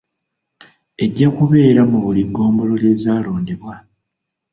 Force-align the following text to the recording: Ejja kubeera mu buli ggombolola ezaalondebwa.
Ejja 1.03 1.27
kubeera 1.37 1.81
mu 1.91 1.97
buli 2.03 2.23
ggombolola 2.29 2.85
ezaalondebwa. 2.95 3.75